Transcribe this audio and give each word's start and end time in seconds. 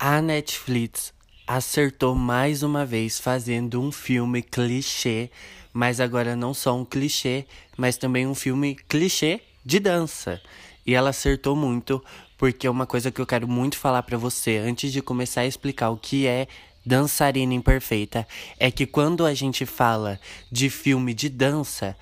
A 0.00 0.22
Netflix 0.22 1.12
acertou 1.44 2.14
mais 2.14 2.62
uma 2.62 2.86
vez 2.86 3.18
fazendo 3.18 3.82
um 3.82 3.90
filme 3.90 4.42
clichê, 4.42 5.28
mas 5.72 5.98
agora 5.98 6.36
não 6.36 6.54
só 6.54 6.76
um 6.76 6.84
clichê, 6.84 7.44
mas 7.76 7.96
também 7.96 8.24
um 8.24 8.34
filme 8.34 8.76
clichê 8.76 9.40
de 9.64 9.80
dança. 9.80 10.40
E 10.86 10.94
ela 10.94 11.10
acertou 11.10 11.56
muito, 11.56 12.00
porque 12.36 12.64
é 12.64 12.70
uma 12.70 12.86
coisa 12.86 13.10
que 13.10 13.20
eu 13.20 13.26
quero 13.26 13.48
muito 13.48 13.76
falar 13.76 14.04
para 14.04 14.16
você 14.16 14.58
antes 14.58 14.92
de 14.92 15.02
começar 15.02 15.40
a 15.40 15.46
explicar 15.46 15.90
o 15.90 15.96
que 15.96 16.28
é 16.28 16.46
dançarina 16.86 17.52
imperfeita, 17.52 18.24
é 18.56 18.70
que 18.70 18.86
quando 18.86 19.26
a 19.26 19.34
gente 19.34 19.66
fala 19.66 20.20
de 20.48 20.70
filme 20.70 21.12
de 21.12 21.28
dança, 21.28 21.96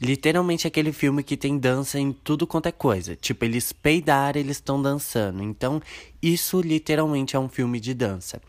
literalmente 0.00 0.66
aquele 0.66 0.92
filme 0.92 1.22
que 1.22 1.36
tem 1.36 1.58
dança 1.58 1.98
em 1.98 2.12
tudo 2.12 2.46
quanto 2.46 2.66
é 2.66 2.72
coisa. 2.72 3.16
Tipo, 3.16 3.44
eles 3.44 3.72
peidaram, 3.72 4.40
eles 4.40 4.56
estão 4.56 4.80
dançando. 4.80 5.42
Então, 5.42 5.80
isso 6.22 6.60
literalmente 6.60 7.36
é 7.36 7.38
um 7.38 7.48
filme 7.48 7.80
de 7.80 7.94
dança. 7.94 8.40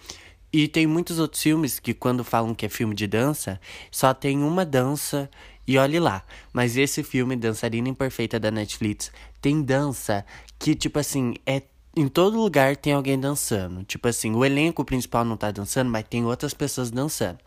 E 0.52 0.68
tem 0.68 0.88
muitos 0.88 1.20
outros 1.20 1.42
filmes 1.42 1.80
que, 1.80 1.94
quando 1.94 2.24
falam 2.24 2.56
que 2.56 2.66
é 2.66 2.70
filme 2.70 2.96
de 2.96 3.08
dança, 3.08 3.60
só 3.92 4.14
tem 4.14 4.40
uma 4.44 4.66
dança 4.66 5.30
e 5.68 5.78
olhe 5.78 6.00
lá. 6.00 6.24
Mas 6.54 6.78
esse 6.78 7.04
filme, 7.04 7.36
Dançarina 7.36 7.90
Imperfeita 7.90 8.40
da 8.40 8.50
Netflix, 8.50 9.12
tem 9.42 9.62
dança 9.62 10.26
que, 10.58 10.74
tipo 10.74 10.98
assim, 11.00 11.36
é 11.46 11.62
em 11.98 12.08
todo 12.08 12.40
lugar 12.40 12.78
tem 12.78 12.94
alguém 12.94 13.20
dançando. 13.20 13.84
Tipo 13.84 14.08
assim, 14.08 14.36
o 14.36 14.46
elenco 14.46 14.86
principal 14.86 15.26
não 15.26 15.36
tá 15.36 15.50
dançando, 15.50 15.90
mas 15.90 16.06
tem 16.08 16.24
outras 16.24 16.54
pessoas 16.54 16.92
dançando. 16.92 17.40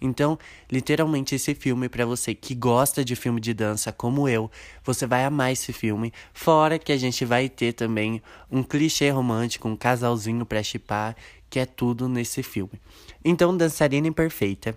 Então, 0.00 0.38
literalmente, 0.70 1.34
esse 1.34 1.54
filme, 1.54 1.90
para 1.90 2.06
você 2.06 2.34
que 2.34 2.54
gosta 2.54 3.04
de 3.04 3.14
filme 3.14 3.38
de 3.38 3.52
dança 3.52 3.92
como 3.92 4.26
eu, 4.26 4.50
você 4.82 5.06
vai 5.06 5.24
amar 5.24 5.52
esse 5.52 5.74
filme. 5.74 6.10
Fora 6.32 6.78
que 6.78 6.90
a 6.90 6.96
gente 6.96 7.24
vai 7.26 7.50
ter 7.50 7.74
também 7.74 8.22
um 8.50 8.62
clichê 8.62 9.10
romântico, 9.10 9.68
um 9.68 9.76
casalzinho 9.76 10.46
pra 10.46 10.62
chipar, 10.62 11.14
que 11.50 11.58
é 11.58 11.66
tudo 11.66 12.08
nesse 12.08 12.42
filme. 12.42 12.80
Então, 13.22 13.54
Dançarina 13.54 14.08
Imperfeita 14.08 14.74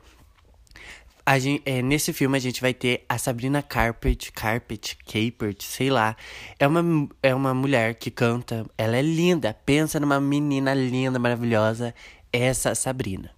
gente, 1.38 1.62
é, 1.66 1.82
nesse 1.82 2.12
filme 2.14 2.38
a 2.38 2.42
gente 2.42 2.62
vai 2.62 2.74
ter 2.74 3.06
a 3.08 3.18
Sabrina 3.18 3.62
Carpet, 3.62 4.32
Carpet, 4.32 4.98
Capert, 5.06 5.62
sei 5.62 5.90
lá. 5.90 6.16
É 6.60 6.68
uma, 6.68 7.10
é 7.22 7.34
uma 7.34 7.54
mulher 7.54 7.96
que 7.96 8.10
canta, 8.10 8.66
ela 8.78 8.98
é 8.98 9.02
linda. 9.02 9.54
Pensa 9.66 10.00
numa 10.00 10.20
menina 10.20 10.74
linda, 10.74 11.20
maravilhosa. 11.20 11.94
Essa 12.34 12.74
Sabrina. 12.76 13.32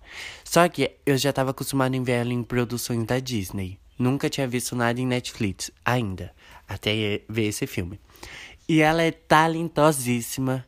Só 0.44 0.68
que 0.70 0.92
eu 1.06 1.18
já 1.18 1.32
estava 1.32 1.52
acostumado 1.52 1.96
em 1.96 2.04
ver 2.04 2.14
ela 2.14 2.32
em 2.32 2.44
produções 2.44 3.04
da 3.06 3.20
Disney. 3.20 3.80
Nunca 3.98 4.30
tinha 4.30 4.48
visto 4.48 4.76
nada 4.76 5.00
em 5.02 5.06
Netflix 5.06 5.72
ainda, 5.84 6.34
até 6.68 7.22
ver 7.28 7.48
esse 7.48 7.66
filme. 7.66 8.00
E 8.68 8.82
ela 8.82 9.02
é 9.02 9.12
talentosíssima. 9.12 10.66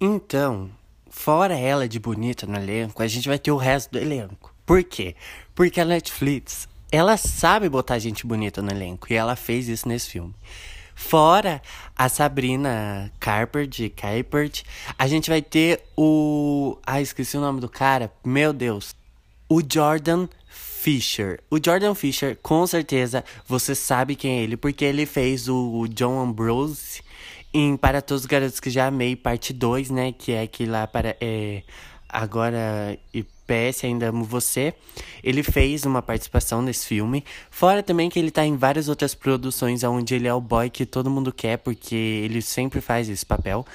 Então, 0.00 0.70
fora 1.08 1.58
ela 1.58 1.88
de 1.88 1.98
bonita 1.98 2.46
no 2.46 2.56
elenco, 2.56 3.02
a 3.02 3.06
gente 3.06 3.28
vai 3.28 3.38
ter 3.38 3.50
o 3.50 3.56
resto 3.56 3.92
do 3.92 3.98
elenco. 3.98 4.51
Por 4.64 4.82
quê? 4.84 5.14
Porque 5.54 5.80
a 5.80 5.84
Netflix, 5.84 6.68
ela 6.90 7.16
sabe 7.16 7.68
botar 7.68 7.98
gente 7.98 8.26
bonita 8.26 8.62
no 8.62 8.70
elenco 8.70 9.06
e 9.10 9.14
ela 9.14 9.36
fez 9.36 9.68
isso 9.68 9.88
nesse 9.88 10.10
filme. 10.10 10.34
Fora 10.94 11.60
a 11.96 12.08
Sabrina 12.08 13.10
Carpert, 13.18 14.62
a 14.98 15.06
gente 15.06 15.30
vai 15.30 15.42
ter 15.42 15.82
o. 15.96 16.78
Ah, 16.86 17.00
esqueci 17.00 17.36
o 17.36 17.40
nome 17.40 17.60
do 17.60 17.68
cara. 17.68 18.12
Meu 18.24 18.52
Deus. 18.52 18.94
O 19.48 19.60
Jordan 19.60 20.28
Fisher. 20.48 21.40
O 21.50 21.58
Jordan 21.62 21.94
Fisher, 21.94 22.38
com 22.42 22.66
certeza, 22.66 23.24
você 23.46 23.74
sabe 23.74 24.16
quem 24.16 24.38
é 24.38 24.42
ele, 24.42 24.56
porque 24.56 24.84
ele 24.84 25.06
fez 25.06 25.48
o 25.48 25.86
John 25.88 26.20
Ambrose 26.20 27.02
em 27.52 27.76
Para 27.76 28.00
Todos 28.00 28.22
os 28.22 28.26
Garotos 28.26 28.60
que 28.60 28.70
Já 28.70 28.86
Amei, 28.86 29.14
parte 29.14 29.52
2, 29.52 29.90
né? 29.90 30.12
Que 30.12 30.32
é 30.32 30.42
aquele 30.42 30.70
lá 30.70 30.86
para. 30.86 31.16
É, 31.20 31.62
agora. 32.12 32.98
E 33.12 33.24
PS 33.46 33.84
Ainda 33.84 34.08
Amo 34.08 34.24
Você. 34.24 34.72
Ele 35.22 35.42
fez 35.42 35.84
uma 35.84 36.00
participação 36.00 36.62
nesse 36.62 36.86
filme. 36.86 37.24
Fora 37.50 37.82
também 37.82 38.08
que 38.08 38.18
ele 38.18 38.30
tá 38.30 38.44
em 38.44 38.56
várias 38.56 38.88
outras 38.88 39.14
produções 39.14 39.84
onde 39.84 40.14
ele 40.14 40.26
é 40.26 40.34
o 40.34 40.40
boy 40.40 40.70
que 40.70 40.86
todo 40.86 41.10
mundo 41.10 41.32
quer, 41.32 41.58
porque 41.58 41.94
ele 41.94 42.40
sempre 42.40 42.80
faz 42.80 43.08
esse 43.08 43.26
papel. 43.26 43.66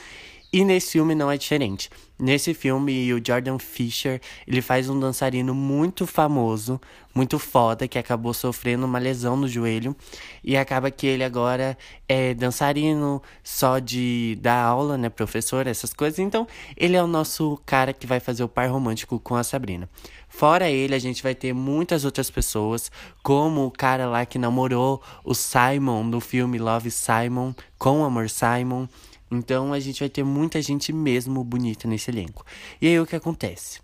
E 0.52 0.64
nesse 0.64 0.92
filme 0.92 1.14
não 1.14 1.30
é 1.30 1.38
diferente. 1.38 1.90
Nesse 2.20 2.54
filme, 2.54 3.14
o 3.14 3.22
Jordan 3.24 3.60
Fisher, 3.60 4.20
ele 4.48 4.62
faz 4.62 4.90
um 4.90 5.00
dançarino 5.00 5.54
muito 5.54 6.08
famoso, 6.08 6.82
muito 7.14 7.38
foda, 7.38 7.88
que 7.88 8.00
acabou 8.00 8.34
sofrendo 8.34 8.86
uma 8.86 8.98
lesão 8.98 9.36
no 9.36 9.48
joelho. 9.48 9.96
E 10.44 10.58
acaba 10.58 10.90
que 10.90 11.06
ele 11.06 11.24
agora 11.24 11.78
é 12.08 12.34
dançarino 12.34 13.22
só 13.44 13.78
de 13.78 14.38
dar 14.42 14.64
aula, 14.64 14.98
né, 14.98 15.10
professor, 15.10 15.68
essas 15.68 15.94
coisas. 15.94 16.18
Então, 16.18 16.48
ele 16.76 16.96
é 16.96 17.04
o 17.04 17.08
nosso 17.08 17.62
cara 17.66 17.94
que 17.94 18.08
vai 18.08 18.20
fazer 18.20 18.44
o 18.44 18.50
par 18.50 18.70
romântico 18.70 19.20
com 19.20 19.36
a 19.36 19.44
Sabrina. 19.44 19.88
Fora 20.28 20.70
ele, 20.70 20.96
a 20.96 21.00
gente 21.00 21.22
vai 21.22 21.36
ter 21.36 21.54
muitas 21.54 22.04
outras 22.04 22.32
pessoas, 22.32 22.92
como 23.22 23.66
o 23.66 23.72
cara 23.72 24.08
lá 24.08 24.26
que 24.26 24.40
namorou 24.40 25.02
o 25.24 25.36
Simon 25.36 26.10
do 26.10 26.20
filme 26.20 26.58
Love 26.58 26.90
Simon, 26.90 27.54
com 27.78 28.04
Amor 28.04 28.30
Simon. 28.30 28.88
Então 29.30 29.74
a 29.74 29.80
gente 29.80 30.00
vai 30.00 30.10
ter 30.10 30.24
muita 30.24 30.62
gente 30.62 30.92
mesmo 30.94 31.44
bonita 31.44 31.88
nesse 31.88 32.10
elenco. 32.12 32.46
E 32.82 32.88
aí 32.88 33.00
o 33.00 33.06
que 33.06 33.16
acontece? 33.16 33.82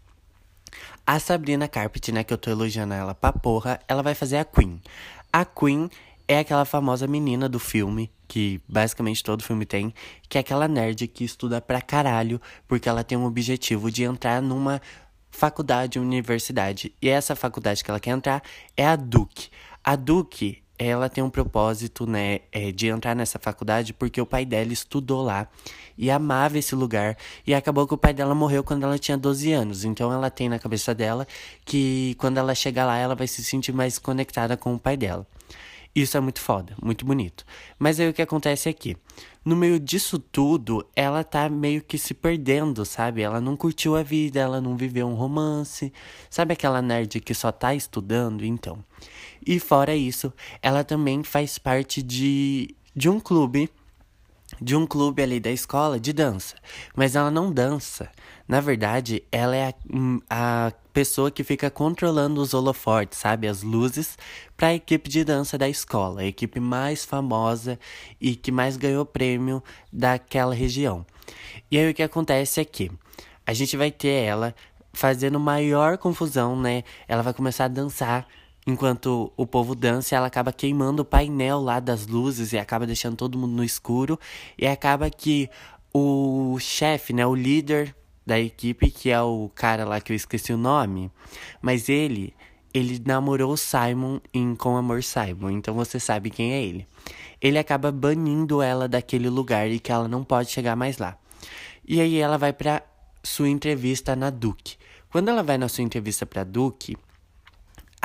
A 1.05 1.19
Sabrina 1.19 1.67
Carpet, 1.67 2.11
né, 2.11 2.23
que 2.23 2.33
eu 2.33 2.37
tô 2.37 2.49
elogiando 2.49 2.93
ela 2.93 3.13
pra 3.13 3.33
porra, 3.33 3.79
ela 3.87 4.01
vai 4.01 4.15
fazer 4.15 4.37
a 4.37 4.45
Queen. 4.45 4.81
A 5.31 5.43
Queen 5.43 5.89
é 6.27 6.39
aquela 6.39 6.65
famosa 6.65 7.05
menina 7.05 7.49
do 7.49 7.59
filme, 7.59 8.09
que 8.27 8.61
basicamente 8.67 9.23
todo 9.23 9.43
filme 9.43 9.65
tem, 9.65 9.93
que 10.29 10.37
é 10.37 10.41
aquela 10.41 10.67
nerd 10.67 11.07
que 11.07 11.23
estuda 11.23 11.61
pra 11.61 11.81
caralho, 11.81 12.41
porque 12.67 12.87
ela 12.87 13.03
tem 13.03 13.17
um 13.17 13.25
objetivo 13.25 13.91
de 13.91 14.03
entrar 14.03 14.41
numa 14.41 14.81
faculdade, 15.29 15.99
universidade. 15.99 16.93
E 17.01 17.09
essa 17.09 17.35
faculdade 17.35 17.83
que 17.83 17.91
ela 17.91 17.99
quer 17.99 18.11
entrar 18.11 18.41
é 18.77 18.85
a 18.85 18.95
Duke. 18.95 19.49
A 19.83 19.95
Duke 19.95 20.62
ela 20.85 21.09
tem 21.09 21.23
um 21.23 21.29
propósito, 21.29 22.05
né, 22.05 22.39
é, 22.51 22.71
de 22.71 22.87
entrar 22.87 23.15
nessa 23.15 23.39
faculdade 23.39 23.93
porque 23.93 24.19
o 24.19 24.25
pai 24.25 24.45
dela 24.45 24.71
estudou 24.71 25.23
lá 25.23 25.47
e 25.97 26.09
amava 26.09 26.57
esse 26.57 26.75
lugar. 26.75 27.17
E 27.45 27.53
acabou 27.53 27.87
que 27.87 27.93
o 27.93 27.97
pai 27.97 28.13
dela 28.13 28.33
morreu 28.35 28.63
quando 28.63 28.83
ela 28.83 28.97
tinha 28.97 29.17
12 29.17 29.51
anos. 29.51 29.85
Então 29.85 30.11
ela 30.11 30.29
tem 30.29 30.49
na 30.49 30.59
cabeça 30.59 30.93
dela 30.93 31.27
que 31.65 32.15
quando 32.17 32.37
ela 32.37 32.55
chegar 32.55 32.85
lá, 32.85 32.97
ela 32.97 33.15
vai 33.15 33.27
se 33.27 33.43
sentir 33.43 33.71
mais 33.71 33.99
conectada 33.99 34.57
com 34.57 34.73
o 34.73 34.79
pai 34.79 34.97
dela. 34.97 35.25
Isso 35.95 36.17
é 36.17 36.19
muito 36.19 36.39
foda, 36.41 36.75
muito 36.81 37.05
bonito. 37.05 37.45
Mas 37.77 37.99
aí 37.99 38.09
o 38.09 38.13
que 38.13 38.21
acontece 38.21 38.67
aqui? 38.67 38.97
No 39.45 39.55
meio 39.55 39.79
disso 39.79 40.17
tudo, 40.17 40.87
ela 40.95 41.23
tá 41.23 41.47
meio 41.49 41.83
que 41.83 41.99
se 41.99 42.15
perdendo, 42.15 42.83
sabe? 42.83 43.21
Ela 43.21 43.39
não 43.39 43.55
curtiu 43.55 43.95
a 43.95 44.01
vida, 44.01 44.39
ela 44.39 44.59
não 44.59 44.75
viveu 44.75 45.07
um 45.07 45.13
romance. 45.13 45.93
Sabe 46.31 46.53
aquela 46.53 46.81
nerd 46.81 47.19
que 47.19 47.33
só 47.35 47.51
tá 47.51 47.75
estudando? 47.75 48.43
Então. 48.43 48.83
E 49.45 49.59
fora 49.59 49.95
isso, 49.95 50.33
ela 50.61 50.83
também 50.83 51.23
faz 51.23 51.59
parte 51.59 52.01
de, 52.01 52.73
de 52.95 53.07
um 53.07 53.19
clube 53.19 53.69
de 54.63 54.75
um 54.75 54.87
clube 54.87 55.21
ali 55.21 55.39
da 55.39 55.51
escola 55.51 55.99
de 55.99 56.13
dança. 56.13 56.55
Mas 56.95 57.15
ela 57.15 57.29
não 57.29 57.51
dança. 57.51 58.09
Na 58.47 58.61
verdade, 58.61 59.23
ela 59.31 59.55
é 59.55 59.69
a, 59.69 59.73
hum, 59.93 60.19
a 60.29 60.71
pessoa 60.93 61.29
que 61.29 61.43
fica 61.43 61.69
controlando 61.69 62.41
os 62.41 62.53
holofortes, 62.53 63.19
sabe? 63.19 63.47
As 63.47 63.61
luzes, 63.61 64.17
para 64.55 64.67
a 64.67 64.73
equipe 64.73 65.09
de 65.09 65.23
dança 65.23 65.57
da 65.57 65.67
escola. 65.67 66.21
A 66.21 66.25
equipe 66.25 66.59
mais 66.59 67.03
famosa 67.03 67.77
e 68.21 68.35
que 68.35 68.51
mais 68.51 68.77
ganhou 68.77 69.05
prêmio 69.05 69.61
daquela 69.91 70.53
região. 70.53 71.05
E 71.69 71.77
aí 71.77 71.89
o 71.89 71.93
que 71.93 72.03
acontece 72.03 72.61
é 72.61 72.65
que 72.65 72.89
a 73.45 73.53
gente 73.53 73.75
vai 73.75 73.91
ter 73.91 74.23
ela 74.23 74.55
fazendo 74.93 75.39
maior 75.39 75.97
confusão, 75.97 76.55
né? 76.59 76.83
Ela 77.07 77.21
vai 77.21 77.33
começar 77.33 77.65
a 77.65 77.69
dançar 77.69 78.27
enquanto 78.65 79.31
o 79.35 79.45
povo 79.45 79.75
dança, 79.75 80.15
ela 80.15 80.27
acaba 80.27 80.51
queimando 80.51 81.01
o 81.01 81.05
painel 81.05 81.59
lá 81.61 81.79
das 81.79 82.07
luzes 82.07 82.53
e 82.53 82.57
acaba 82.57 82.85
deixando 82.85 83.15
todo 83.15 83.37
mundo 83.37 83.53
no 83.53 83.63
escuro. 83.63 84.19
E 84.57 84.65
acaba 84.65 85.09
que 85.09 85.49
o 85.93 86.57
chefe, 86.59 87.13
né, 87.13 87.25
o 87.25 87.35
líder 87.35 87.95
da 88.25 88.39
equipe, 88.39 88.89
que 88.89 89.09
é 89.09 89.21
o 89.21 89.49
cara 89.53 89.85
lá 89.85 89.99
que 89.99 90.11
eu 90.11 90.15
esqueci 90.15 90.53
o 90.53 90.57
nome, 90.57 91.11
mas 91.61 91.89
ele, 91.89 92.33
ele 92.73 93.01
namorou 93.05 93.55
Simon 93.57 94.19
em 94.33 94.55
Com 94.55 94.77
Amor 94.77 95.03
Simon, 95.03 95.51
então 95.51 95.73
você 95.73 95.99
sabe 95.99 96.29
quem 96.29 96.53
é 96.53 96.63
ele. 96.63 96.87
Ele 97.41 97.59
acaba 97.59 97.91
banindo 97.91 98.61
ela 98.61 98.87
daquele 98.87 99.29
lugar 99.29 99.69
e 99.69 99.79
que 99.79 99.91
ela 99.91 100.07
não 100.07 100.23
pode 100.23 100.49
chegar 100.49 100.75
mais 100.75 100.97
lá. 100.97 101.17
E 101.85 101.99
aí 101.99 102.17
ela 102.17 102.37
vai 102.37 102.53
para 102.53 102.81
sua 103.21 103.49
entrevista 103.49 104.15
na 104.15 104.29
Duke. 104.29 104.77
Quando 105.09 105.29
ela 105.29 105.43
vai 105.43 105.57
na 105.57 105.67
sua 105.67 105.83
entrevista 105.83 106.25
para 106.25 106.45
Duke, 106.45 106.97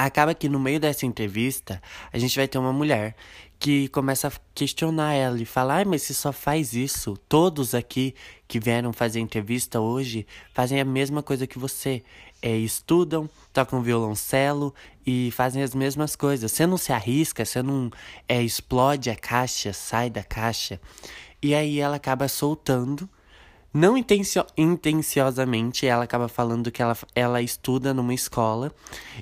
Acaba 0.00 0.32
que 0.32 0.48
no 0.48 0.60
meio 0.60 0.78
dessa 0.78 1.04
entrevista, 1.06 1.82
a 2.12 2.18
gente 2.18 2.36
vai 2.36 2.46
ter 2.46 2.56
uma 2.56 2.72
mulher 2.72 3.16
que 3.58 3.88
começa 3.88 4.28
a 4.28 4.32
questionar 4.54 5.12
ela 5.14 5.42
e 5.42 5.44
falar: 5.44 5.80
ah, 5.80 5.84
mas 5.84 6.02
você 6.02 6.14
só 6.14 6.32
faz 6.32 6.72
isso. 6.72 7.16
Todos 7.28 7.74
aqui 7.74 8.14
que 8.46 8.60
vieram 8.60 8.92
fazer 8.92 9.18
entrevista 9.18 9.80
hoje 9.80 10.24
fazem 10.54 10.80
a 10.80 10.84
mesma 10.84 11.20
coisa 11.20 11.48
que 11.48 11.58
você. 11.58 12.04
É, 12.40 12.56
estudam, 12.56 13.28
tocam 13.52 13.82
violoncelo 13.82 14.72
e 15.04 15.32
fazem 15.32 15.60
as 15.60 15.74
mesmas 15.74 16.14
coisas. 16.14 16.52
Você 16.52 16.64
não 16.64 16.76
se 16.76 16.92
arrisca, 16.92 17.44
você 17.44 17.60
não 17.60 17.90
é, 18.28 18.40
explode 18.40 19.10
a 19.10 19.16
caixa, 19.16 19.72
sai 19.72 20.08
da 20.08 20.22
caixa. 20.22 20.80
E 21.42 21.52
aí 21.52 21.80
ela 21.80 21.96
acaba 21.96 22.28
soltando 22.28 23.10
não 23.72 23.98
intencio 23.98 24.44
intenciosamente, 24.56 25.86
ela 25.86 26.04
acaba 26.04 26.26
falando 26.26 26.70
que 26.70 26.82
ela, 26.82 26.96
ela 27.14 27.42
estuda 27.42 27.92
numa 27.92 28.14
escola. 28.14 28.72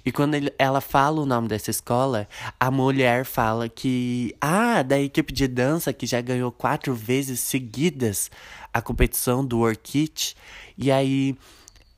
E 0.04 0.12
quando 0.12 0.34
ele, 0.34 0.52
ela 0.58 0.81
fala 0.81 1.20
o 1.20 1.26
nome 1.26 1.48
dessa 1.48 1.70
escola, 1.70 2.28
a 2.58 2.70
mulher 2.70 3.25
fala 3.25 3.69
que. 3.69 4.34
Ah, 4.40 4.82
da 4.82 5.00
equipe 5.00 5.32
de 5.32 5.48
dança 5.48 5.93
que 5.93 6.06
já 6.06 6.20
ganhou 6.20 6.52
quatro 6.52 6.94
vezes 6.94 7.40
seguidas 7.40 8.31
a 8.72 8.81
competição 8.81 9.44
do 9.44 9.60
Orchid. 9.60 10.37
E 10.78 10.92
aí 10.92 11.37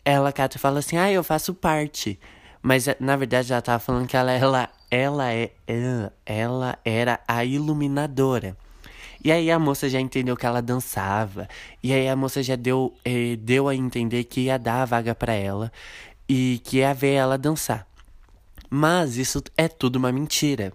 ela 0.04 0.32
cata 0.32 0.58
fala 0.58 0.78
assim: 0.78 0.96
Ah, 0.96 1.12
eu 1.12 1.22
faço 1.22 1.52
parte. 1.52 2.18
Mas 2.62 2.86
na 2.98 3.16
verdade 3.16 3.52
ela 3.52 3.62
tava 3.62 3.78
falando 3.78 4.06
que 4.06 4.16
ela, 4.16 4.32
ela, 4.32 4.70
ela, 4.90 5.32
é, 5.32 5.50
ela 6.24 6.78
era 6.84 7.20
a 7.28 7.44
iluminadora. 7.44 8.56
E 9.24 9.32
aí 9.32 9.50
a 9.50 9.58
moça 9.58 9.88
já 9.88 10.00
entendeu 10.00 10.36
que 10.36 10.46
ela 10.46 10.62
dançava. 10.62 11.48
E 11.82 11.92
aí 11.92 12.08
a 12.08 12.16
moça 12.16 12.42
já 12.42 12.56
deu, 12.56 12.94
eh, 13.04 13.36
deu 13.36 13.68
a 13.68 13.74
entender 13.74 14.24
que 14.24 14.42
ia 14.42 14.58
dar 14.58 14.82
a 14.82 14.84
vaga 14.84 15.14
para 15.14 15.32
ela 15.32 15.72
e 16.28 16.60
que 16.64 16.78
ia 16.78 16.94
ver 16.94 17.14
ela 17.14 17.36
dançar. 17.36 17.86
Mas 18.70 19.16
isso 19.16 19.42
é 19.56 19.66
tudo 19.66 19.96
uma 19.96 20.12
mentira. 20.12 20.72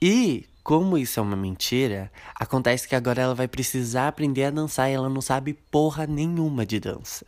E 0.00 0.46
como 0.62 0.98
isso 0.98 1.18
é 1.18 1.22
uma 1.22 1.36
mentira, 1.36 2.12
acontece 2.34 2.86
que 2.86 2.94
agora 2.94 3.22
ela 3.22 3.34
vai 3.34 3.48
precisar 3.48 4.08
aprender 4.08 4.44
a 4.44 4.50
dançar 4.50 4.90
e 4.90 4.92
ela 4.92 5.08
não 5.08 5.22
sabe 5.22 5.54
porra 5.54 6.06
nenhuma 6.06 6.66
de 6.66 6.78
dança. 6.78 7.24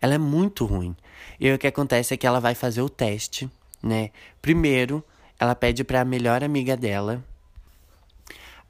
Ela 0.00 0.14
é 0.14 0.18
muito 0.18 0.64
ruim. 0.64 0.96
E 1.38 1.52
o 1.52 1.58
que 1.58 1.66
acontece 1.66 2.12
é 2.12 2.16
que 2.16 2.26
ela 2.26 2.40
vai 2.40 2.54
fazer 2.54 2.82
o 2.82 2.88
teste, 2.88 3.48
né? 3.82 4.10
Primeiro, 4.40 5.02
ela 5.38 5.54
pede 5.54 5.84
para 5.84 6.00
a 6.00 6.04
melhor 6.04 6.42
amiga 6.42 6.76
dela, 6.76 7.24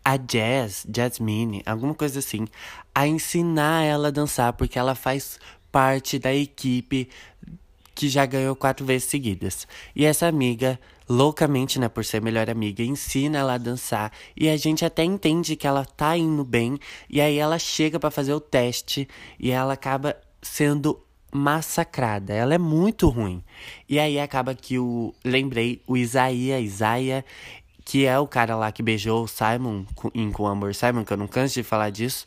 a 0.04 0.16
Jazz, 0.16 0.87
Jasmine, 0.94 1.62
alguma 1.64 1.94
coisa 1.94 2.19
assim, 2.19 2.46
a 2.94 3.06
ensinar 3.06 3.84
ela 3.84 4.08
a 4.08 4.10
dançar, 4.10 4.52
porque 4.52 4.78
ela 4.78 4.94
faz 4.94 5.38
parte 5.70 6.19
da 6.19 6.34
equipe 6.34 7.08
que 7.94 8.08
já 8.08 8.26
ganhou 8.26 8.56
quatro 8.56 8.84
vezes 8.84 9.08
seguidas. 9.08 9.66
E 9.94 10.04
essa 10.04 10.26
amiga, 10.26 10.78
loucamente, 11.08 11.78
né, 11.78 11.88
por 11.88 12.04
ser 12.04 12.20
melhor 12.20 12.49
amiga, 12.50 12.82
ensina 12.82 13.38
ela 13.38 13.54
a 13.54 13.58
dançar. 13.58 14.12
E 14.37 14.49
a 14.49 14.56
gente 14.56 14.84
até 14.84 15.04
entende 15.04 15.56
que 15.56 15.66
ela 15.66 15.84
tá 15.84 16.16
indo 16.16 16.44
bem. 16.44 16.78
E 17.08 17.20
aí 17.20 17.38
ela 17.38 17.58
chega 17.58 18.00
para 18.00 18.10
fazer 18.10 18.32
o 18.32 18.40
teste 18.40 19.08
e 19.38 19.50
ela 19.50 19.75
acaba 19.75 20.16
sendo 20.40 21.00
massacrada. 21.32 22.34
Ela 22.34 22.54
é 22.54 22.58
muito 22.58 23.08
ruim. 23.08 23.43
E 23.88 23.99
aí 23.99 24.20
acaba 24.20 24.54
que 24.54 24.78
o. 24.78 25.14
Lembrei, 25.25 25.81
o 25.87 25.96
Isaías, 25.96 26.62
Isaia, 26.62 27.25
que 27.84 28.06
é 28.06 28.19
o 28.19 28.26
cara 28.26 28.56
lá 28.56 28.70
que 28.73 28.82
beijou 28.82 29.25
o 29.25 29.29
Simon 29.29 29.84
em 30.14 30.31
com 30.31 30.46
Amor 30.46 30.75
Simon, 30.75 31.05
que 31.05 31.12
eu 31.12 31.17
não 31.17 31.26
canso 31.26 31.55
de 31.55 31.62
falar 31.62 31.90
disso. 31.90 32.26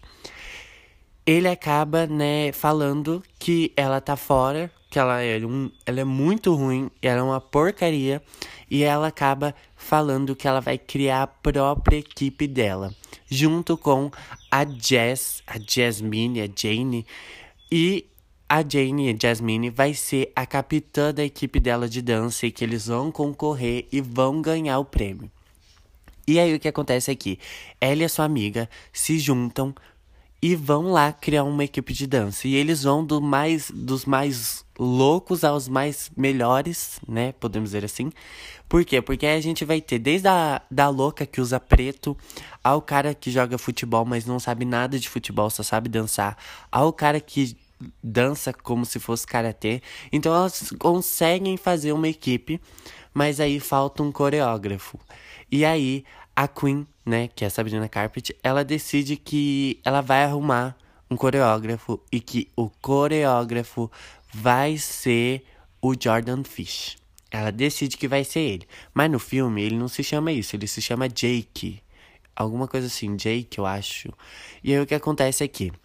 Ele 1.25 1.47
acaba, 1.47 2.05
né, 2.05 2.51
falando 2.51 3.23
que 3.39 3.73
ela 3.75 3.99
tá 3.99 4.15
fora, 4.15 4.71
que 4.89 4.99
ela 4.99 5.21
é, 5.21 5.43
um, 5.45 5.71
ela 5.85 6.01
é 6.01 6.03
muito 6.03 6.53
ruim, 6.53 6.89
ela 7.01 7.19
é 7.19 7.23
uma 7.23 7.41
porcaria, 7.41 8.21
e 8.69 8.83
ela 8.83 9.07
acaba 9.07 9.55
falando 9.75 10.35
que 10.35 10.47
ela 10.47 10.61
vai 10.61 10.77
criar 10.77 11.23
a 11.23 11.27
própria 11.27 11.97
equipe 11.97 12.47
dela, 12.47 12.93
junto 13.27 13.75
com 13.75 14.11
a 14.51 14.65
Jess, 14.65 15.41
a 15.47 15.55
Jasmine, 15.59 16.41
a 16.41 16.47
Jane, 16.55 17.05
e 17.71 18.05
a 18.47 18.61
Jane 18.61 19.09
e 19.09 19.15
a 19.15 19.17
Jasmine 19.19 19.71
vai 19.71 19.95
ser 19.95 20.31
a 20.35 20.45
capitã 20.45 21.11
da 21.11 21.23
equipe 21.23 21.59
dela 21.59 21.89
de 21.89 22.01
dança 22.01 22.45
e 22.45 22.51
que 22.51 22.63
eles 22.63 22.85
vão 22.85 23.11
concorrer 23.11 23.87
e 23.91 23.99
vão 23.99 24.41
ganhar 24.41 24.77
o 24.77 24.85
prêmio. 24.85 25.31
E 26.27 26.39
aí 26.39 26.55
o 26.55 26.59
que 26.59 26.67
acontece? 26.67 27.11
É 27.11 27.15
ela 27.79 28.01
e 28.01 28.05
a 28.05 28.09
sua 28.09 28.25
amiga 28.25 28.69
se 28.91 29.19
juntam 29.19 29.73
e 30.41 30.55
vão 30.55 30.91
lá 30.91 31.11
criar 31.11 31.43
uma 31.43 31.63
equipe 31.63 31.93
de 31.93 32.05
dança. 32.05 32.47
E 32.47 32.55
eles 32.55 32.83
vão 32.83 33.03
do 33.03 33.21
mais 33.21 33.71
dos 33.71 34.05
mais 34.05 34.65
loucos 34.77 35.43
aos 35.43 35.67
mais 35.67 36.11
melhores, 36.15 36.99
né? 37.07 37.31
Podemos 37.33 37.69
dizer 37.69 37.85
assim. 37.85 38.11
Por 38.67 38.83
quê? 38.83 39.01
Porque 39.01 39.25
a 39.25 39.39
gente 39.39 39.63
vai 39.63 39.79
ter 39.81 39.99
desde 39.99 40.27
a 40.27 40.61
da 40.69 40.89
louca 40.89 41.25
que 41.25 41.39
usa 41.39 41.59
preto, 41.59 42.17
ao 42.63 42.81
cara 42.81 43.13
que 43.13 43.31
joga 43.31 43.57
futebol, 43.57 44.05
mas 44.05 44.25
não 44.25 44.39
sabe 44.39 44.65
nada 44.65 44.99
de 44.99 45.07
futebol, 45.07 45.49
só 45.49 45.63
sabe 45.63 45.87
dançar, 45.87 46.37
ao 46.71 46.91
cara 46.91 47.19
que 47.19 47.55
dança 48.03 48.53
como 48.53 48.85
se 48.85 48.99
fosse 48.99 49.25
karatê. 49.25 49.81
Então 50.11 50.33
elas 50.33 50.73
conseguem 50.79 51.57
fazer 51.57 51.91
uma 51.91 52.07
equipe, 52.07 52.59
mas 53.13 53.39
aí 53.39 53.59
falta 53.59 54.03
um 54.03 54.11
coreógrafo. 54.11 54.99
E 55.51 55.63
aí, 55.63 56.03
a 56.35 56.47
Queen, 56.47 56.85
né, 57.05 57.29
que 57.33 57.43
é 57.43 57.47
a 57.47 57.49
Sabrina 57.49 57.87
Carpet, 57.87 58.35
ela 58.43 58.63
decide 58.63 59.15
que 59.15 59.79
ela 59.85 60.01
vai 60.01 60.23
arrumar 60.23 60.75
um 61.09 61.15
coreógrafo 61.15 62.01
e 62.11 62.19
que 62.19 62.49
o 62.55 62.69
coreógrafo 62.69 63.91
vai 64.33 64.77
ser 64.77 65.45
o 65.81 65.93
Jordan 65.97 66.43
Fish. 66.43 66.97
Ela 67.31 67.51
decide 67.51 67.97
que 67.97 68.07
vai 68.07 68.23
ser 68.23 68.39
ele. 68.39 68.67
Mas 68.93 69.11
no 69.11 69.19
filme 69.19 69.61
ele 69.61 69.77
não 69.77 69.87
se 69.87 70.03
chama 70.03 70.31
isso, 70.31 70.55
ele 70.55 70.67
se 70.67 70.81
chama 70.81 71.07
Jake. 71.07 71.81
Alguma 72.35 72.67
coisa 72.67 72.87
assim, 72.87 73.15
Jake, 73.15 73.57
eu 73.57 73.65
acho. 73.65 74.11
E 74.63 74.73
aí 74.73 74.79
o 74.79 74.85
que 74.85 74.95
acontece 74.95 75.43
aqui? 75.43 75.71
É 75.71 75.84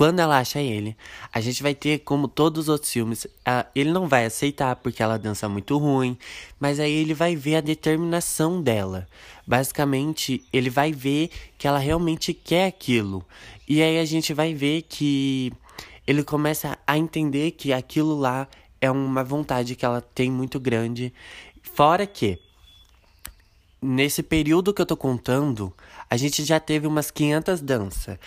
quando 0.00 0.18
ela 0.20 0.38
acha 0.38 0.58
ele, 0.62 0.96
a 1.30 1.42
gente 1.42 1.62
vai 1.62 1.74
ter, 1.74 1.98
como 1.98 2.26
todos 2.26 2.60
os 2.60 2.68
outros 2.70 2.90
filmes, 2.90 3.26
a, 3.44 3.66
ele 3.74 3.92
não 3.92 4.08
vai 4.08 4.24
aceitar 4.24 4.74
porque 4.76 5.02
ela 5.02 5.18
dança 5.18 5.46
muito 5.46 5.76
ruim, 5.76 6.16
mas 6.58 6.80
aí 6.80 6.90
ele 6.90 7.12
vai 7.12 7.36
ver 7.36 7.56
a 7.56 7.60
determinação 7.60 8.62
dela. 8.62 9.06
Basicamente, 9.46 10.42
ele 10.50 10.70
vai 10.70 10.90
ver 10.90 11.28
que 11.58 11.68
ela 11.68 11.78
realmente 11.78 12.32
quer 12.32 12.66
aquilo. 12.66 13.22
E 13.68 13.82
aí 13.82 13.98
a 13.98 14.04
gente 14.06 14.32
vai 14.32 14.54
ver 14.54 14.86
que 14.88 15.52
ele 16.06 16.24
começa 16.24 16.78
a 16.86 16.96
entender 16.96 17.50
que 17.50 17.70
aquilo 17.70 18.18
lá 18.18 18.48
é 18.80 18.90
uma 18.90 19.22
vontade 19.22 19.76
que 19.76 19.84
ela 19.84 20.00
tem 20.00 20.30
muito 20.30 20.58
grande. 20.58 21.12
Fora 21.62 22.06
que, 22.06 22.38
nesse 23.82 24.22
período 24.22 24.72
que 24.72 24.80
eu 24.80 24.86
tô 24.86 24.96
contando, 24.96 25.70
a 26.08 26.16
gente 26.16 26.42
já 26.42 26.58
teve 26.58 26.86
umas 26.86 27.10
500 27.10 27.60
danças 27.60 28.18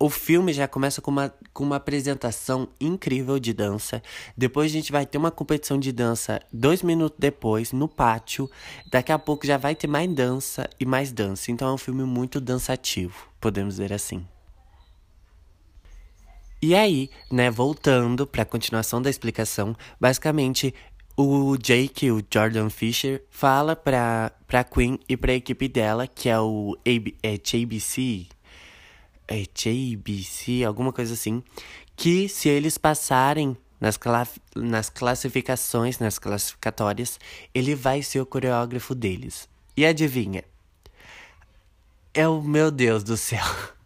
o 0.00 0.08
filme 0.08 0.50
já 0.54 0.66
começa 0.66 1.02
com 1.02 1.10
uma, 1.10 1.32
com 1.52 1.62
uma 1.62 1.76
apresentação 1.76 2.68
incrível 2.80 3.38
de 3.38 3.52
dança. 3.52 4.02
Depois 4.34 4.70
a 4.70 4.72
gente 4.72 4.90
vai 4.90 5.04
ter 5.04 5.18
uma 5.18 5.30
competição 5.30 5.78
de 5.78 5.92
dança 5.92 6.40
dois 6.50 6.82
minutos 6.82 7.18
depois, 7.18 7.70
no 7.70 7.86
pátio. 7.86 8.50
Daqui 8.90 9.12
a 9.12 9.18
pouco 9.18 9.46
já 9.46 9.58
vai 9.58 9.74
ter 9.74 9.86
mais 9.86 10.10
dança 10.10 10.68
e 10.80 10.86
mais 10.86 11.12
dança. 11.12 11.50
Então 11.50 11.68
é 11.68 11.72
um 11.74 11.78
filme 11.78 12.02
muito 12.04 12.40
dançativo, 12.40 13.28
podemos 13.38 13.74
dizer 13.74 13.92
assim. 13.92 14.26
E 16.62 16.74
aí, 16.74 17.10
né, 17.30 17.50
voltando 17.50 18.26
para 18.26 18.42
a 18.42 18.46
continuação 18.46 19.02
da 19.02 19.10
explicação, 19.10 19.76
basicamente 20.00 20.74
o 21.14 21.58
Jake, 21.58 22.10
o 22.10 22.24
Jordan 22.32 22.70
Fisher, 22.70 23.22
fala 23.28 23.76
pra, 23.76 24.32
pra 24.46 24.64
Queen 24.64 24.98
e 25.06 25.16
pra 25.16 25.34
equipe 25.34 25.68
dela, 25.68 26.06
que 26.06 26.30
é 26.30 26.40
o 26.40 26.74
AB, 26.86 27.16
é, 27.22 27.36
JBC, 27.36 28.26
é, 29.30 29.44
JBC, 29.54 30.64
alguma 30.64 30.92
coisa 30.92 31.14
assim, 31.14 31.40
que 31.94 32.28
se 32.28 32.48
eles 32.48 32.76
passarem 32.76 33.56
nas, 33.80 33.98
nas 34.56 34.90
classificações, 34.90 36.00
nas 36.00 36.18
classificatórias, 36.18 37.20
ele 37.54 37.76
vai 37.76 38.02
ser 38.02 38.20
o 38.20 38.26
coreógrafo 38.26 38.92
deles. 38.92 39.48
E 39.76 39.86
adivinha? 39.86 40.42
É 42.12 42.26
o 42.26 42.42
meu 42.42 42.72
Deus 42.72 43.04
do 43.04 43.16
céu. 43.16 43.44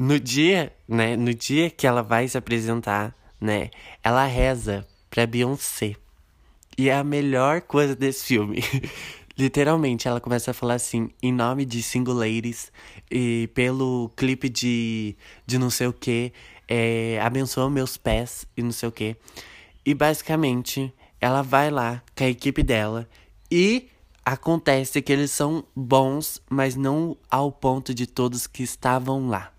No 0.00 0.20
dia, 0.20 0.72
né, 0.86 1.16
no 1.16 1.34
dia 1.34 1.68
que 1.68 1.84
ela 1.84 2.04
vai 2.04 2.28
se 2.28 2.38
apresentar, 2.38 3.12
né, 3.40 3.68
ela 4.00 4.24
reza 4.26 4.86
pra 5.10 5.26
Beyoncé. 5.26 5.96
E 6.78 6.88
é 6.88 6.94
a 6.94 7.02
melhor 7.02 7.62
coisa 7.62 7.96
desse 7.96 8.26
filme. 8.26 8.62
Literalmente, 9.38 10.08
ela 10.08 10.20
começa 10.20 10.50
a 10.50 10.54
falar 10.54 10.74
assim, 10.74 11.10
em 11.22 11.32
nome 11.32 11.64
de 11.64 11.80
Single 11.80 12.14
Ladies, 12.14 12.72
e 13.08 13.48
pelo 13.54 14.10
clipe 14.16 14.48
de, 14.48 15.14
de 15.46 15.58
não 15.58 15.70
sei 15.70 15.86
o 15.86 15.92
que, 15.92 16.32
é, 16.66 17.20
abençoa 17.22 17.70
meus 17.70 17.96
pés 17.96 18.44
e 18.56 18.62
não 18.64 18.72
sei 18.72 18.88
o 18.88 18.92
que. 18.92 19.16
E 19.86 19.94
basicamente, 19.94 20.92
ela 21.20 21.40
vai 21.40 21.70
lá 21.70 22.02
com 22.16 22.24
a 22.24 22.28
equipe 22.28 22.64
dela 22.64 23.08
e 23.48 23.88
acontece 24.24 25.00
que 25.00 25.12
eles 25.12 25.30
são 25.30 25.64
bons, 25.74 26.42
mas 26.50 26.74
não 26.74 27.16
ao 27.30 27.52
ponto 27.52 27.94
de 27.94 28.08
todos 28.08 28.48
que 28.48 28.64
estavam 28.64 29.28
lá. 29.28 29.52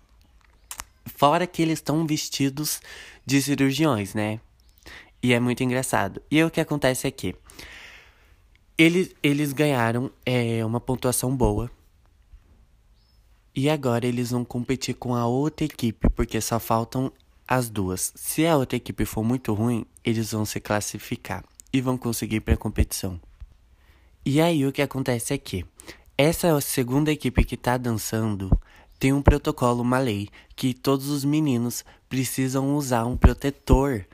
Fora 1.06 1.46
que 1.46 1.62
eles 1.62 1.78
estão 1.78 2.06
vestidos 2.06 2.82
de 3.24 3.40
cirurgiões, 3.40 4.12
né? 4.12 4.40
E 5.22 5.32
é 5.32 5.40
muito 5.40 5.64
engraçado. 5.64 6.20
E 6.30 6.44
o 6.44 6.50
que 6.50 6.60
acontece 6.60 7.06
aqui? 7.06 7.34
Eles, 8.80 9.14
eles 9.22 9.52
ganharam 9.52 10.10
é, 10.24 10.64
uma 10.64 10.80
pontuação 10.80 11.36
boa. 11.36 11.70
E 13.54 13.68
agora 13.68 14.06
eles 14.06 14.30
vão 14.30 14.42
competir 14.42 14.94
com 14.94 15.14
a 15.14 15.26
outra 15.26 15.66
equipe, 15.66 16.08
porque 16.08 16.40
só 16.40 16.58
faltam 16.58 17.12
as 17.46 17.68
duas. 17.68 18.10
Se 18.16 18.46
a 18.46 18.56
outra 18.56 18.78
equipe 18.78 19.04
for 19.04 19.22
muito 19.22 19.52
ruim, 19.52 19.84
eles 20.02 20.32
vão 20.32 20.46
se 20.46 20.58
classificar 20.60 21.44
e 21.70 21.78
vão 21.78 21.98
conseguir 21.98 22.40
para 22.40 22.54
a 22.54 22.56
competição. 22.56 23.20
E 24.24 24.40
aí 24.40 24.66
o 24.66 24.72
que 24.72 24.80
acontece 24.80 25.34
é 25.34 25.36
que 25.36 25.66
essa 26.16 26.58
segunda 26.62 27.12
equipe 27.12 27.44
que 27.44 27.58
tá 27.58 27.76
dançando 27.76 28.50
tem 28.98 29.12
um 29.12 29.20
protocolo, 29.20 29.82
uma 29.82 29.98
lei, 29.98 30.30
que 30.56 30.72
todos 30.72 31.10
os 31.10 31.22
meninos 31.22 31.84
precisam 32.08 32.74
usar 32.74 33.04
um 33.04 33.18
protetor 33.18 34.06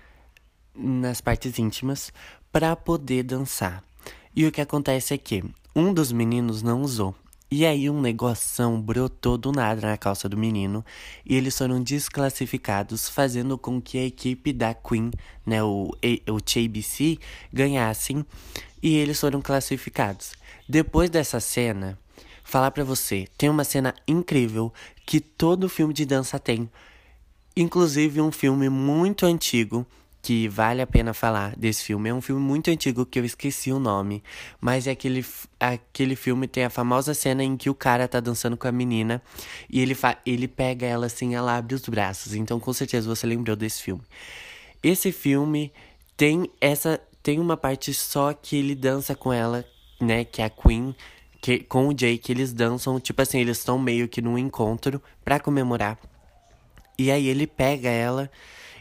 nas 0.74 1.20
partes 1.20 1.56
íntimas 1.56 2.12
para 2.50 2.74
poder 2.74 3.22
dançar. 3.22 3.86
E 4.36 4.46
o 4.46 4.52
que 4.52 4.60
acontece 4.60 5.14
é 5.14 5.18
que 5.18 5.42
um 5.74 5.94
dos 5.94 6.12
meninos 6.12 6.62
não 6.62 6.82
usou. 6.82 7.14
E 7.50 7.64
aí 7.64 7.88
um 7.88 8.02
negoção 8.02 8.78
brotou 8.78 9.38
do 9.38 9.50
nada 9.50 9.80
na 9.80 9.96
calça 9.96 10.28
do 10.28 10.36
menino 10.36 10.84
e 11.24 11.34
eles 11.34 11.56
foram 11.56 11.82
desclassificados, 11.82 13.08
fazendo 13.08 13.56
com 13.56 13.80
que 13.80 13.96
a 13.96 14.04
equipe 14.04 14.52
da 14.52 14.74
Queen, 14.74 15.10
né, 15.46 15.62
o, 15.62 15.90
o 16.28 16.40
JBC, 16.40 17.18
ganhassem 17.50 18.26
e 18.82 18.96
eles 18.96 19.18
foram 19.18 19.40
classificados. 19.40 20.32
Depois 20.68 21.08
dessa 21.08 21.40
cena, 21.40 21.98
falar 22.44 22.72
para 22.72 22.84
você, 22.84 23.26
tem 23.38 23.48
uma 23.48 23.64
cena 23.64 23.94
incrível 24.06 24.70
que 25.06 25.18
todo 25.18 25.66
filme 25.66 25.94
de 25.94 26.04
dança 26.04 26.38
tem. 26.38 26.68
Inclusive 27.56 28.20
um 28.20 28.30
filme 28.30 28.68
muito 28.68 29.24
antigo 29.24 29.86
que 30.26 30.48
vale 30.48 30.82
a 30.82 30.86
pena 30.88 31.14
falar 31.14 31.54
desse 31.56 31.84
filme. 31.84 32.08
É 32.08 32.12
um 32.12 32.20
filme 32.20 32.42
muito 32.42 32.68
antigo 32.68 33.06
que 33.06 33.16
eu 33.16 33.24
esqueci 33.24 33.70
o 33.70 33.78
nome, 33.78 34.24
mas 34.60 34.88
é 34.88 34.90
aquele, 34.90 35.24
aquele 35.60 36.16
filme 36.16 36.48
tem 36.48 36.64
a 36.64 36.70
famosa 36.70 37.14
cena 37.14 37.44
em 37.44 37.56
que 37.56 37.70
o 37.70 37.74
cara 37.76 38.08
tá 38.08 38.18
dançando 38.18 38.56
com 38.56 38.66
a 38.66 38.72
menina 38.72 39.22
e 39.70 39.78
ele, 39.78 39.94
fa 39.94 40.18
ele 40.26 40.48
pega 40.48 40.84
ela 40.84 41.06
assim, 41.06 41.36
ela 41.36 41.56
abre 41.56 41.76
os 41.76 41.88
braços. 41.88 42.34
Então 42.34 42.58
com 42.58 42.72
certeza 42.72 43.08
você 43.08 43.24
lembrou 43.24 43.54
desse 43.54 43.80
filme. 43.80 44.02
Esse 44.82 45.12
filme 45.12 45.72
tem 46.16 46.50
essa 46.60 47.00
tem 47.22 47.38
uma 47.38 47.56
parte 47.56 47.94
só 47.94 48.32
que 48.32 48.56
ele 48.56 48.74
dança 48.74 49.14
com 49.14 49.32
ela, 49.32 49.64
né, 50.00 50.24
que 50.24 50.42
é 50.42 50.46
a 50.46 50.50
Queen, 50.50 50.92
que 51.40 51.60
com 51.60 51.86
o 51.86 51.94
Jake 51.94 52.32
eles 52.32 52.52
dançam, 52.52 52.98
tipo 52.98 53.22
assim, 53.22 53.38
eles 53.38 53.58
estão 53.58 53.78
meio 53.78 54.08
que 54.08 54.20
num 54.20 54.36
encontro 54.36 55.00
para 55.24 55.38
comemorar. 55.38 55.96
E 56.98 57.12
aí 57.12 57.28
ele 57.28 57.46
pega 57.46 57.88
ela 57.88 58.28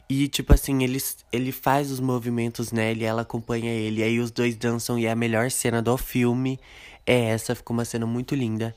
e, 0.07 0.27
tipo 0.27 0.53
assim, 0.53 0.83
ele, 0.83 1.01
ele 1.31 1.51
faz 1.51 1.89
os 1.89 2.00
movimentos 2.00 2.71
nela 2.71 3.00
e 3.00 3.03
ela 3.03 3.21
acompanha 3.24 3.71
ele. 3.71 4.03
Aí 4.03 4.19
os 4.19 4.29
dois 4.29 4.55
dançam 4.55 5.00
e 5.00 5.07
a 5.07 5.15
melhor 5.15 5.50
cena 5.50 5.81
do 5.81 5.97
filme 5.97 6.59
é 7.05 7.25
essa. 7.29 7.55
Ficou 7.55 7.75
uma 7.75 7.85
cena 7.85 8.05
muito 8.05 8.35
linda. 8.35 8.75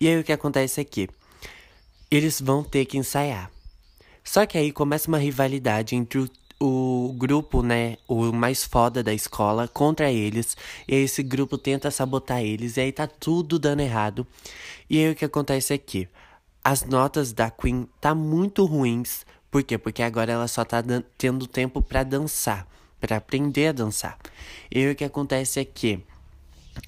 E 0.00 0.06
aí 0.06 0.20
o 0.20 0.24
que 0.24 0.32
acontece 0.32 0.80
aqui? 0.80 1.08
Eles 2.10 2.40
vão 2.40 2.62
ter 2.62 2.84
que 2.84 2.96
ensaiar. 2.96 3.50
Só 4.22 4.46
que 4.46 4.56
aí 4.56 4.70
começa 4.70 5.08
uma 5.08 5.18
rivalidade 5.18 5.96
entre 5.96 6.20
o, 6.20 6.30
o 6.60 7.12
grupo, 7.12 7.60
né, 7.60 7.96
o 8.06 8.30
mais 8.32 8.64
foda 8.64 9.02
da 9.02 9.12
escola 9.12 9.66
contra 9.66 10.12
eles. 10.12 10.56
E 10.86 10.94
aí 10.94 11.02
esse 11.02 11.24
grupo 11.24 11.58
tenta 11.58 11.90
sabotar 11.90 12.40
eles. 12.40 12.76
E 12.76 12.82
aí 12.82 12.92
tá 12.92 13.08
tudo 13.08 13.58
dando 13.58 13.80
errado. 13.80 14.24
E 14.88 14.98
aí 14.98 15.10
o 15.10 15.16
que 15.16 15.24
acontece 15.24 15.72
aqui? 15.72 16.08
As 16.62 16.84
notas 16.84 17.32
da 17.32 17.50
Queen 17.50 17.88
tá 18.00 18.14
muito 18.14 18.64
ruins 18.64 19.26
por 19.50 19.62
quê? 19.62 19.78
Porque 19.78 20.02
agora 20.02 20.32
ela 20.32 20.48
só 20.48 20.64
tá 20.64 20.82
tendo 21.16 21.46
tempo 21.46 21.80
para 21.82 22.02
dançar, 22.02 22.66
para 23.00 23.16
aprender 23.16 23.68
a 23.68 23.72
dançar. 23.72 24.18
E 24.70 24.88
o 24.88 24.94
que 24.94 25.04
acontece 25.04 25.60
é 25.60 25.64
que 25.64 26.02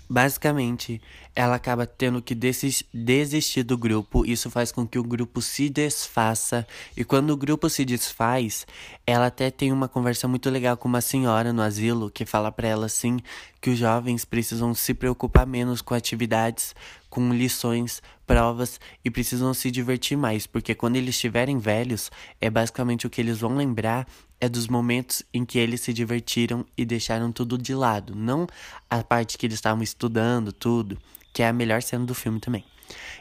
Basicamente, 0.09 1.01
ela 1.37 1.55
acaba 1.55 1.87
tendo 1.87 2.21
que 2.21 2.35
desistir 2.35 3.63
do 3.63 3.79
grupo. 3.79 4.27
Isso 4.27 4.51
faz 4.51 4.73
com 4.73 4.87
que 4.87 4.99
o 4.99 5.05
grupo 5.05 5.41
se 5.41 5.69
desfaça. 5.69 6.67
E 6.97 7.05
quando 7.05 7.31
o 7.31 7.37
grupo 7.37 7.71
se 7.71 7.85
desfaz, 7.85 8.67
ela 9.07 9.27
até 9.27 9.51
tem 9.51 9.73
uma 9.73 9.89
conversa 9.89 10.27
muito 10.27 10.51
legal 10.51 10.77
com 10.77 10.89
uma 10.89 11.01
senhora 11.01 11.53
no 11.53 11.63
asilo 11.63 12.11
que 12.11 12.27
fala 12.27 12.51
para 12.51 12.69
ela 12.69 12.87
assim 12.87 13.19
que 13.61 13.71
os 13.71 13.79
jovens 13.79 14.25
precisam 14.25 14.75
se 14.75 14.95
preocupar 14.95 15.47
menos 15.47 15.83
com 15.83 15.95
atividades, 15.95 16.75
com 17.09 17.33
lições, 17.33 18.03
provas 18.27 18.81
e 19.05 19.11
precisam 19.11 19.53
se 19.53 19.71
divertir 19.71 20.17
mais, 20.17 20.47
porque 20.47 20.75
quando 20.75 20.97
eles 20.97 21.17
estiverem 21.17 21.59
velhos, 21.59 22.11
é 22.41 22.49
basicamente 22.49 23.07
o 23.07 23.11
que 23.11 23.21
eles 23.21 23.41
vão 23.41 23.57
lembrar 23.57 24.07
é 24.41 24.49
dos 24.49 24.67
momentos 24.67 25.23
em 25.33 25.45
que 25.45 25.59
eles 25.59 25.81
se 25.81 25.93
divertiram 25.93 26.65
e 26.77 26.85
deixaram 26.85 27.31
tudo 27.31 27.59
de 27.59 27.75
lado, 27.75 28.15
não 28.15 28.47
a 28.89 29.03
parte 29.03 29.37
que 29.37 29.47
eles 29.47 29.57
estavam 29.57 29.83
estudando, 29.83 30.53
tudo, 30.53 30.99
que 31.33 31.43
é 31.43 31.49
a 31.49 31.53
melhor 31.53 31.83
cena 31.83 32.05
do 32.05 32.15
filme 32.15 32.41
também. 32.41 32.65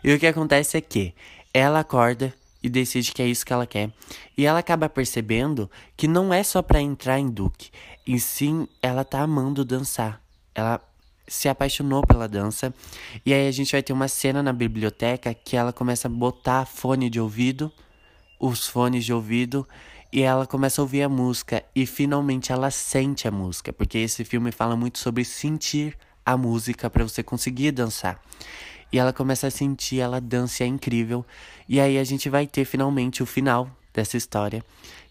E 0.04 0.14
o 0.14 0.20
que 0.20 0.28
acontece 0.28 0.78
é 0.78 0.82
que 0.82 1.14
ela 1.54 1.82
acorda 1.82 2.34
e 2.62 2.70
decide 2.70 3.12
que 3.12 3.22
é 3.22 3.28
isso 3.28 3.46
que 3.46 3.54
ela 3.54 3.68
quer, 3.68 3.92
e 4.38 4.46
ela 4.46 4.60
acaba 4.60 4.90
percebendo 4.90 5.70
que 5.96 6.08
não 6.08 6.34
é 6.34 6.44
só 6.44 6.62
para 6.62 6.82
entrar 6.82 7.20
em 7.20 7.30
Duke, 7.30 7.70
e 8.06 8.20
sim 8.20 8.68
ela 8.82 9.04
tá 9.04 9.22
amando 9.22 9.64
dançar. 9.64 10.22
Ela 10.54 10.82
se 11.30 11.48
apaixonou 11.48 12.02
pela 12.06 12.28
dança. 12.28 12.74
E 13.26 13.34
aí 13.34 13.48
a 13.48 13.52
gente 13.52 13.72
vai 13.72 13.84
ter 13.84 13.94
uma 13.94 14.08
cena 14.08 14.42
na 14.42 14.52
biblioteca 14.52 15.34
que 15.34 15.56
ela 15.56 15.72
começa 15.72 16.08
a 16.08 16.12
botar 16.12 16.66
fone 16.66 17.10
de 17.10 17.20
ouvido, 17.20 17.72
os 18.40 18.68
fones 18.68 19.06
de 19.06 19.14
ouvido, 19.14 19.68
e 20.12 20.22
ela 20.22 20.46
começa 20.48 20.82
a 20.82 20.84
ouvir 20.84 21.04
a 21.04 21.10
música 21.10 21.64
e 21.76 21.86
finalmente 21.86 22.52
ela 22.52 22.72
sente 22.72 23.28
a 23.28 23.32
música, 23.32 23.72
porque 23.72 23.98
esse 23.98 24.24
filme 24.24 24.52
fala 24.52 24.76
muito 24.76 24.98
sobre 24.98 25.24
sentir 25.24 25.98
a 26.26 26.36
música 26.36 26.90
para 26.90 27.04
você 27.04 27.22
conseguir 27.22 27.72
dançar. 27.72 28.20
E 28.92 28.98
ela 28.98 29.14
começa 29.14 29.48
a 29.48 29.52
sentir, 29.52 30.00
ela 30.00 30.20
dança, 30.20 30.64
é 30.64 30.68
incrível. 30.68 31.24
E 31.68 31.80
aí 31.80 31.98
a 31.98 32.04
gente 32.04 32.28
vai 32.28 32.48
ter 32.48 32.66
finalmente 32.66 33.22
o 33.22 33.26
final 33.26 33.70
dessa 33.94 34.18
história, 34.18 34.64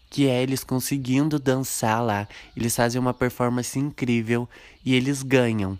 que 0.09 0.27
é 0.27 0.43
eles 0.43 0.63
conseguindo 0.65 1.39
dançar 1.39 2.03
lá. 2.03 2.27
Eles 2.55 2.75
fazem 2.75 2.99
uma 2.99 3.13
performance 3.13 3.79
incrível 3.79 4.49
e 4.83 4.95
eles 4.95 5.23
ganham. 5.23 5.79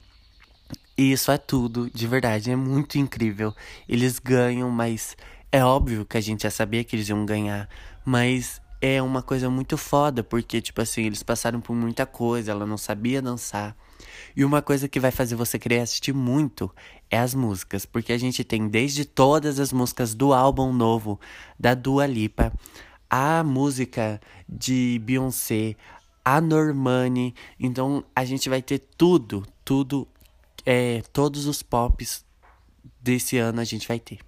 E 0.97 1.11
isso 1.11 1.31
é 1.31 1.37
tudo, 1.37 1.89
de 1.89 2.07
verdade, 2.07 2.51
é 2.51 2.55
muito 2.55 2.97
incrível. 2.97 3.53
Eles 3.87 4.17
ganham, 4.19 4.69
mas 4.69 5.15
é 5.51 5.63
óbvio 5.63 6.05
que 6.05 6.17
a 6.17 6.21
gente 6.21 6.43
já 6.43 6.51
sabia 6.51 6.83
que 6.83 6.95
eles 6.95 7.09
iam 7.09 7.25
ganhar, 7.25 7.67
mas 8.05 8.61
é 8.81 9.01
uma 9.01 9.21
coisa 9.21 9.49
muito 9.49 9.77
foda, 9.77 10.23
porque, 10.23 10.61
tipo 10.61 10.81
assim, 10.81 11.03
eles 11.03 11.21
passaram 11.23 11.59
por 11.59 11.75
muita 11.75 12.05
coisa, 12.05 12.51
ela 12.51 12.65
não 12.65 12.77
sabia 12.77 13.21
dançar. 13.21 13.75
E 14.35 14.45
uma 14.45 14.61
coisa 14.61 14.87
que 14.87 14.99
vai 14.99 15.11
fazer 15.11 15.35
você 15.35 15.59
querer 15.59 15.79
assistir 15.79 16.13
muito 16.13 16.73
é 17.09 17.17
as 17.17 17.33
músicas, 17.33 17.85
porque 17.85 18.13
a 18.13 18.17
gente 18.17 18.43
tem 18.43 18.67
desde 18.67 19.03
todas 19.03 19.59
as 19.59 19.73
músicas 19.73 20.13
do 20.13 20.33
álbum 20.33 20.71
novo 20.71 21.19
da 21.59 21.73
Dua 21.73 22.05
Lipa, 22.05 22.53
a 23.09 23.43
música 23.43 24.21
de 24.47 25.01
Beyoncé, 25.03 25.75
a 26.23 26.39
Normani, 26.39 27.33
então 27.59 28.03
a 28.15 28.23
gente 28.23 28.47
vai 28.47 28.61
ter 28.61 28.79
tudo, 28.97 29.45
tudo, 29.65 30.07
é, 30.65 31.01
todos 31.11 31.47
os 31.47 31.63
pops 31.63 32.23
desse 33.01 33.37
ano 33.37 33.59
a 33.59 33.63
gente 33.63 33.87
vai 33.87 33.99
ter. 33.99 34.19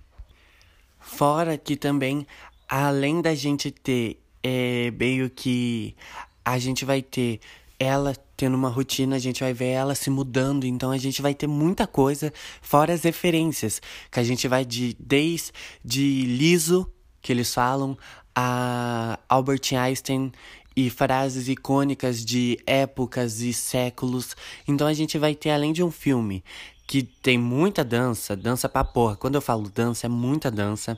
Fora 0.99 1.57
que 1.57 1.75
também, 1.75 2.25
além 2.67 3.21
da 3.21 3.35
gente 3.35 3.71
ter 3.71 4.20
é 4.43 4.91
meio 4.91 5.29
que 5.29 5.95
a 6.43 6.57
gente 6.57 6.85
vai 6.85 7.01
ter 7.01 7.39
ela 7.79 8.15
tendo 8.37 8.55
uma 8.55 8.69
rotina, 8.69 9.15
a 9.15 9.19
gente 9.19 9.41
vai 9.41 9.53
ver 9.53 9.69
ela 9.69 9.95
se 9.95 10.09
mudando, 10.09 10.65
então 10.65 10.91
a 10.91 10.97
gente 10.97 11.21
vai 11.21 11.33
ter 11.33 11.47
muita 11.47 11.87
coisa, 11.87 12.31
fora 12.61 12.93
as 12.93 13.03
referências, 13.03 13.81
que 14.11 14.19
a 14.19 14.23
gente 14.23 14.47
vai 14.47 14.63
de 14.63 14.95
desde 14.99 15.51
de 15.83 16.23
liso, 16.23 16.91
que 17.21 17.31
eles 17.31 17.53
falam, 17.53 17.97
a 18.35 19.19
Albert 19.27 19.73
Einstein 19.75 20.31
e 20.75 20.89
frases 20.89 21.47
icônicas 21.47 22.23
de 22.23 22.59
épocas 22.65 23.41
e 23.41 23.53
séculos. 23.53 24.35
Então 24.67 24.87
a 24.87 24.93
gente 24.93 25.17
vai 25.17 25.35
ter 25.35 25.51
além 25.51 25.73
de 25.73 25.83
um 25.83 25.91
filme 25.91 26.43
que 26.87 27.03
tem 27.03 27.37
muita 27.37 27.83
dança, 27.83 28.35
dança 28.35 28.67
pra 28.67 28.83
porra. 28.83 29.15
Quando 29.15 29.35
eu 29.35 29.41
falo 29.41 29.69
dança, 29.69 30.07
é 30.07 30.09
muita 30.09 30.51
dança. 30.51 30.97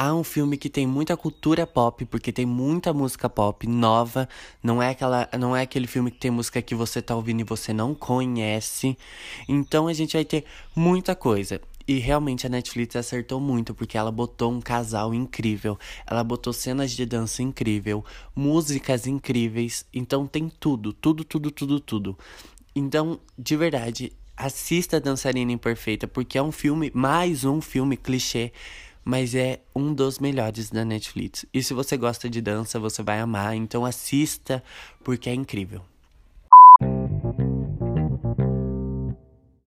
Há 0.00 0.14
um 0.14 0.22
filme 0.22 0.56
que 0.56 0.70
tem 0.70 0.86
muita 0.86 1.16
cultura 1.16 1.66
pop, 1.66 2.04
porque 2.04 2.30
tem 2.30 2.46
muita 2.46 2.92
música 2.92 3.28
pop 3.28 3.66
nova. 3.66 4.28
Não 4.62 4.80
é 4.80 4.90
aquela, 4.90 5.28
não 5.36 5.56
é 5.56 5.62
aquele 5.62 5.88
filme 5.88 6.12
que 6.12 6.18
tem 6.18 6.30
música 6.30 6.62
que 6.62 6.72
você 6.72 7.02
tá 7.02 7.16
ouvindo 7.16 7.40
e 7.40 7.42
você 7.42 7.72
não 7.72 7.96
conhece. 7.96 8.96
Então 9.48 9.88
a 9.88 9.92
gente 9.92 10.12
vai 10.12 10.24
ter 10.24 10.44
muita 10.72 11.16
coisa. 11.16 11.60
E 11.84 11.98
realmente 11.98 12.46
a 12.46 12.48
Netflix 12.48 12.94
acertou 12.94 13.40
muito, 13.40 13.74
porque 13.74 13.98
ela 13.98 14.12
botou 14.12 14.52
um 14.52 14.60
casal 14.60 15.12
incrível, 15.12 15.76
ela 16.06 16.22
botou 16.22 16.52
cenas 16.52 16.92
de 16.92 17.04
dança 17.04 17.42
incrível, 17.42 18.04
músicas 18.36 19.04
incríveis. 19.04 19.84
Então 19.92 20.28
tem 20.28 20.48
tudo, 20.48 20.92
tudo, 20.92 21.24
tudo, 21.24 21.50
tudo, 21.50 21.80
tudo. 21.80 22.18
Então, 22.72 23.18
de 23.36 23.56
verdade, 23.56 24.12
assista 24.36 25.00
Dançarina 25.00 25.50
Imperfeita, 25.50 26.06
porque 26.06 26.38
é 26.38 26.42
um 26.42 26.52
filme, 26.52 26.92
mais 26.94 27.44
um 27.44 27.60
filme 27.60 27.96
clichê 27.96 28.52
mas 29.08 29.34
é 29.34 29.62
um 29.74 29.94
dos 29.94 30.18
melhores 30.18 30.68
da 30.68 30.84
Netflix. 30.84 31.46
E 31.54 31.62
se 31.62 31.72
você 31.72 31.96
gosta 31.96 32.28
de 32.28 32.42
dança, 32.42 32.78
você 32.78 33.02
vai 33.02 33.18
amar, 33.20 33.56
então 33.56 33.86
assista 33.86 34.62
porque 35.02 35.30
é 35.30 35.34
incrível. 35.34 35.80